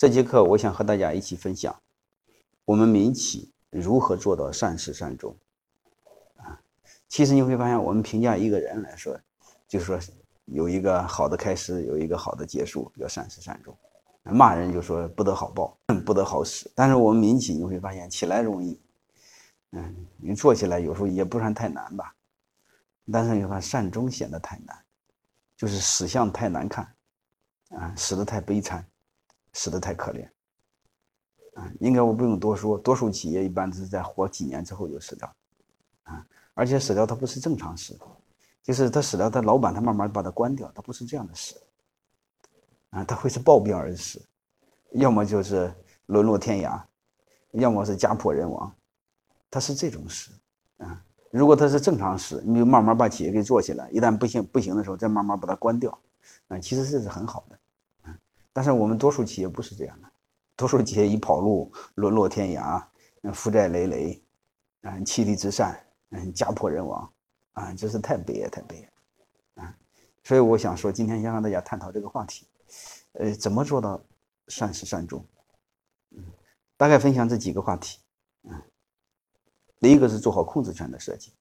[0.00, 1.78] 这节课我想和大家一起分享，
[2.64, 5.36] 我们民企如何做到善始善终。
[6.38, 6.58] 啊，
[7.06, 9.20] 其实你会发现，我们评价一个人来说，
[9.68, 10.00] 就是说
[10.46, 13.76] 有一个好的开始，有一个好的结束，叫善始善终。
[14.22, 15.76] 骂人就说不得好报，
[16.06, 16.70] 不得好使。
[16.74, 18.80] 但是我们民企你会发现，起来容易，
[19.72, 22.16] 嗯，你做起来有时候也不算太难吧。
[23.12, 24.82] 但是你看善终显得太难，
[25.58, 26.90] 就是死相太难看，
[27.68, 28.82] 啊，死得太悲惨。
[29.52, 30.28] 死的太可怜，
[31.54, 35.34] 啊，应该我不用多说，多数企业一般是在活几年之后就死掉，
[36.04, 37.98] 啊，而且死掉它不是正常死，
[38.62, 41.60] 就是他死掉，他老板他慢慢把他关掉，他不是这样的死，
[42.90, 44.22] 啊，他会是暴病而死，
[44.92, 45.72] 要么就是
[46.06, 46.80] 沦落天涯，
[47.52, 48.72] 要么是家破人亡，
[49.50, 50.30] 他是这种死，
[50.78, 55.98] 啊，如果他是正常死，你就慢慢把企业给做起来，一旦不行不行的时候，再慢慢把它关掉，
[56.48, 57.58] 啊，其实这是很好的。
[58.52, 60.08] 但是我们多数企业不是这样的，
[60.56, 62.84] 多数企业一跑路，沦落天涯，
[63.32, 64.22] 负债累累，
[64.82, 65.78] 嗯，妻离子散，
[66.10, 67.12] 嗯，家破人亡，
[67.52, 68.82] 啊，真是太悲哀，太悲
[69.56, 69.76] 哀，啊，
[70.24, 72.46] 所以我想说，今天先和大家探讨这个话题，
[73.12, 74.02] 呃，怎么做到
[74.48, 75.24] 善始善终？
[76.10, 76.24] 嗯，
[76.76, 78.00] 大概分享这几个话题，
[78.42, 78.60] 嗯，
[79.78, 81.32] 第一个是做好控制权的设计，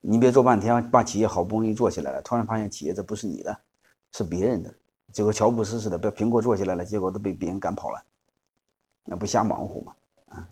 [0.00, 3.58] 你别做半天，把企业好不容易做起来了，突然发现企业这不是你的，
[4.12, 4.74] 是别人的。
[5.12, 8.04] 结果乔布斯似的，被苹果做起来了，结果都被别人赶跑了，
[9.04, 9.94] 那不瞎忙活吗？
[10.28, 10.48] 啊，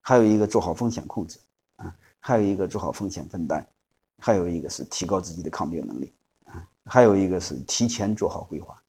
[0.00, 1.38] 还有一个做好风险控制，
[1.76, 3.64] 啊，还有一个做好风险分担，
[4.18, 6.12] 还有一个是提高自己的抗病能力，
[6.46, 8.82] 啊，还有一个是提前做好规划，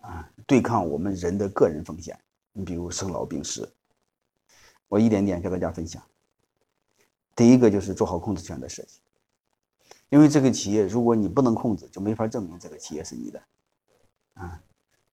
[0.00, 2.18] 啊，对抗我们人的个人风险，
[2.52, 3.70] 你比如生老病死，
[4.88, 6.02] 我一点点跟大家分享。
[7.36, 9.00] 第一个就是做好控制权的设计，
[10.08, 13.42] 因为这个企业如果你不能控制，就没法证明这个企业是你的。
[14.40, 14.62] 啊，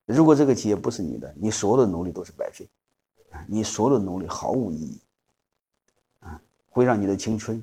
[0.06, 2.66] 如果这个企业不是你的，你所有的努力都是白费，
[3.30, 5.00] 啊，你所有的努力毫无意义，
[6.20, 7.62] 啊，会让你的青春，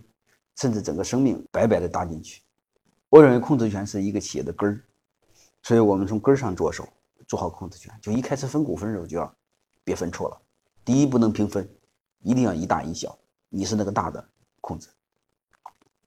[0.55, 2.43] 甚至整个生命白白的搭进去。
[3.09, 4.83] 我认为控制权是一个企业的根儿，
[5.63, 6.87] 所以我们从根儿上着手，
[7.27, 7.91] 做好控制权。
[7.99, 9.35] 就一开始分股份的时候就要
[9.83, 10.39] 别分错了，
[10.83, 11.67] 第一不能平分，
[12.21, 13.17] 一定要一大一小，
[13.49, 14.23] 你是那个大的
[14.61, 14.87] 控制，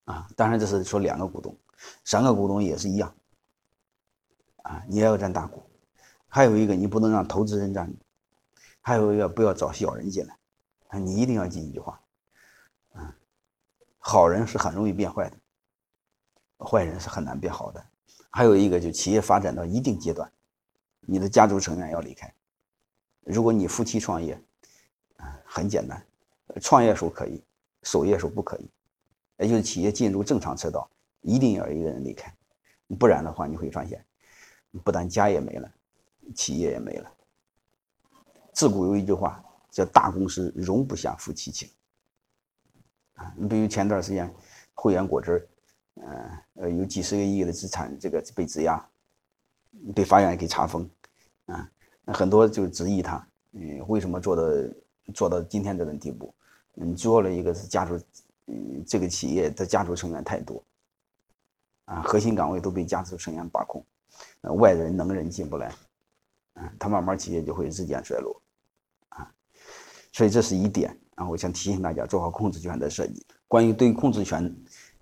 [0.04, 1.56] 啊，当然这是说两个股东，
[2.04, 3.12] 三个股东也是一样。
[4.68, 5.62] 啊，你也要占大股，
[6.26, 7.90] 还有一个你不能让投资人占，
[8.82, 10.36] 还有一个不要找小人进来，
[10.88, 11.98] 啊，你一定要记一句话，
[12.92, 13.16] 啊，
[13.98, 17.82] 好人是很容易变坏的，坏人是很难变好的。
[18.30, 20.30] 还有一个就企业发展到一定阶段，
[21.00, 22.30] 你的家族成员要离开。
[23.22, 24.38] 如果你夫妻创业，
[25.16, 26.06] 啊，很简单，
[26.60, 27.42] 创业时候可以，
[27.84, 28.70] 守业时候不可以，
[29.38, 30.90] 也就是企业进入正常车道，
[31.22, 32.30] 一定要一个人离开，
[32.98, 34.04] 不然的话你会发现。
[34.84, 35.70] 不但家也没了，
[36.34, 37.10] 企业也没了。
[38.52, 41.68] 自古有一句话叫“大公司容不下夫妻情”。
[43.14, 44.32] 啊，你比如前段时间，
[44.74, 45.48] 汇源果汁
[45.94, 48.88] 嗯呃，有几十个亿的资产，这个被质押，
[49.94, 50.88] 被法院给查封，
[51.46, 51.68] 啊，
[52.04, 54.42] 那很多就质疑他，嗯，为什么做到
[55.14, 56.32] 做到今天这种地步？
[56.74, 58.00] 嗯，做了一个是家族，
[58.46, 60.62] 嗯，这个企业的家族成员太多，
[61.86, 63.84] 啊，核心岗位都被家族成员把控。
[64.42, 65.74] 外人能人进不来，
[66.54, 68.40] 啊，他慢慢企业就会日渐衰落，
[69.10, 69.30] 啊，
[70.12, 71.28] 所以这是一点啊。
[71.28, 73.26] 我想提醒大家做好控制权的设计。
[73.46, 74.54] 关于对控制权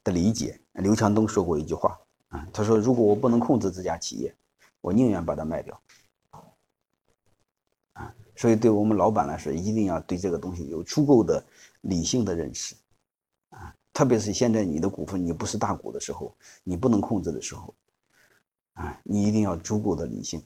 [0.05, 4.35] 的理解，刘强东说过一句话啊，他说：“如果我不能控制这家企业，
[4.81, 5.81] 我宁愿把它卖掉。”
[7.95, 11.45] 啊，所以对我们老板来说，一定要对这个东西有足够的
[11.83, 12.75] 理性的认识，
[13.51, 17.75] 啊，特别是现在你的股份你不是大股的时候，你不能控制的时候。
[18.77, 20.45] 啊，你一定要足够的理性，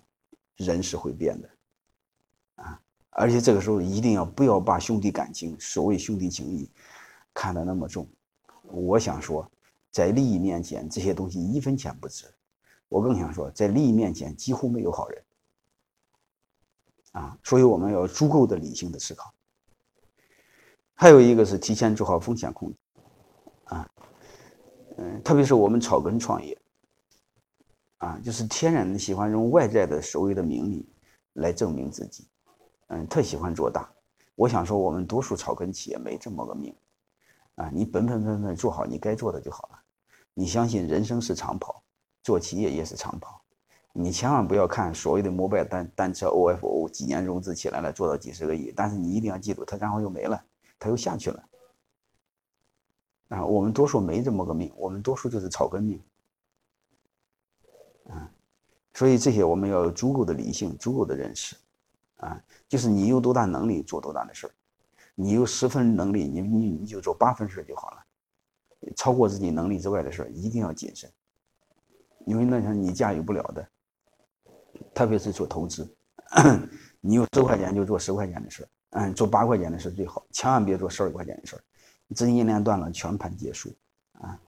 [0.57, 1.51] 人是会变的，
[2.55, 2.81] 啊，
[3.11, 6.71] 而且这个时候一定要不要把兄弟感情，所谓兄弟情谊，
[7.35, 8.09] 看得那么重。
[8.63, 9.51] 我想说，
[9.91, 12.25] 在利益面前，这些东西一分钱不值。
[12.89, 15.25] 我更想说，在利益面前，几乎没有好人。
[17.13, 19.35] 啊，所以我们要足够的理性的思考。
[20.95, 22.77] 还有一个是提前做好风险控制，
[23.65, 23.91] 啊，
[24.99, 26.57] 嗯，特别是我们草根创业。
[28.01, 30.89] 啊，就是天然的喜欢用外在的所谓的名利
[31.35, 32.27] 来证明自己，
[32.89, 33.89] 嗯，特喜欢做大。
[34.35, 36.75] 我想说，我们多数草根企业没这么个命，
[37.57, 39.79] 啊，你本本分分做好你该做的就好了。
[40.33, 41.83] 你相信人生是长跑，
[42.23, 43.43] 做企业也是长跑。
[43.93, 50.43] 你千万不要看所谓的摩拜单单车 OFO 几年融资起来了，做到几十个亿，但是你一定要记住，它然后又没了，
[50.79, 51.45] 它又下去了。
[53.29, 56.01] 啊，我们多数没这么个命，我们多数就是草根命。
[59.01, 61.57] 所以这些我们要有足够的理性，足够的认识，
[62.17, 62.39] 啊，
[62.69, 64.51] 就是你有多大能力做多大的事儿。
[65.15, 68.05] 你有十分能力，你你你就做八分事就好了。
[68.95, 71.11] 超过自己能力之外的事儿，一定要谨慎，
[72.27, 73.67] 因为那是你驾驭不了的。
[74.93, 75.91] 特别是做投资，
[77.01, 81.65] 你有十块钱就做十块钱的事儿，嗯，做八块钱的事最好，千万别做十二块钱的事儿。
[82.15, 83.75] 资金链断了，全盘皆输
[84.21, 84.39] 啊！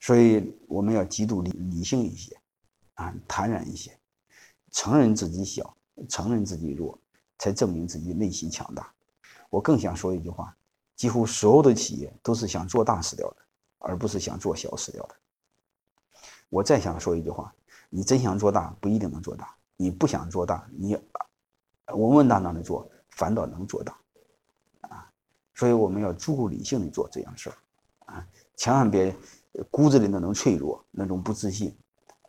[0.00, 2.36] 所以我们要极度理理性一些，
[3.00, 3.98] 啊，坦然一些，
[4.70, 5.74] 承认自己小，
[6.06, 6.98] 承认自己弱，
[7.38, 8.92] 才证明自己内心强大。
[9.48, 10.54] 我更想说一句话：
[10.94, 13.36] 几乎所有的企业都是想做大死掉的，
[13.78, 15.16] 而不是想做小死掉的。
[16.50, 17.50] 我再想说一句话：
[17.88, 19.46] 你真想做大，不一定能做大；
[19.78, 20.94] 你不想做大，你
[21.86, 23.98] 稳稳当当的做，反倒能做大。
[24.82, 25.10] 啊
[25.54, 27.56] 所以我们要足够理性的做这样事儿，
[28.12, 28.26] 啊，
[28.56, 29.16] 千万别
[29.70, 31.74] 骨子里那种脆弱、那种不自信，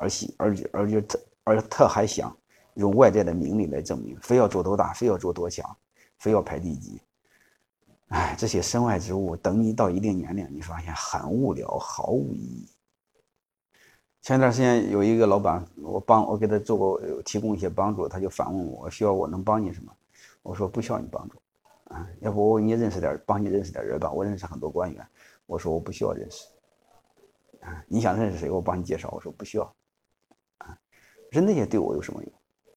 [0.02, 2.36] 而且而且而且特而特还想
[2.74, 5.78] 用外在的名利来证明，非要做多大，非要做多强，
[6.18, 7.00] 非要排第几。
[8.08, 12.68] 哎，这些身外之物，等你到一定年龄，你发现很无聊，毫无意义。
[14.24, 19.94] 前段时间有一个老板，我帮我给他做过提供一些帮助，他就反问我需要我能帮你什么？
[20.42, 21.38] 我说不需要你帮助。
[21.86, 24.12] 啊，要不你认识点，帮你认识点人吧。
[24.12, 25.06] 我认识很多官员，
[25.46, 26.48] 我说我不需要认识。
[27.62, 29.10] 啊，你想认识谁，我帮你介绍。
[29.12, 29.76] 我说不需要。
[31.32, 32.41] 人那些对我有什么用？